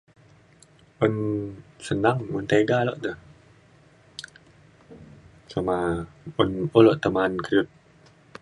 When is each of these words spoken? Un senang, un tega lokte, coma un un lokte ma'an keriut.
Un 1.07 1.11
senang, 1.87 2.23
un 2.39 2.49
tega 2.53 2.79
lokte, 2.87 3.11
coma 5.53 5.77
un 6.41 6.49
un 6.77 6.83
lokte 6.87 7.07
ma'an 7.15 7.33
keriut. 7.45 7.69